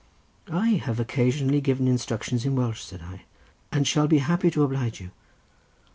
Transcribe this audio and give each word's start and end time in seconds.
"'I 0.51 0.69
have 0.87 0.99
occasionally 0.99 1.61
given 1.61 1.87
instructions 1.87 2.43
in 2.43 2.55
Welsh,' 2.55 2.81
said 2.83 3.01
I, 3.03 3.21
'and 3.71 3.85
shall 3.87 4.07
be 4.07 4.17
happy 4.17 4.49
to 4.49 4.63
oblige 4.63 4.99
you. 4.99 5.11